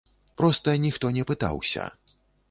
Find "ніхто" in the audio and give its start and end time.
0.85-1.11